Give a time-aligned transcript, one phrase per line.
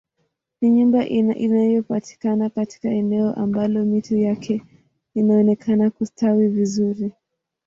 [0.61, 1.07] Ni nyumba
[1.43, 4.61] inayopatikana katika eneo ambalo miti yake
[5.13, 7.11] inaonekana kustawi vizuri